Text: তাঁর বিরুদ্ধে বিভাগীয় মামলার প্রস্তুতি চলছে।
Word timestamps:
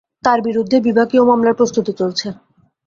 তাঁর 0.23 0.39
বিরুদ্ধে 0.47 0.77
বিভাগীয় 0.87 1.23
মামলার 1.29 1.57
প্রস্তুতি 1.59 1.91
চলছে। 1.99 2.27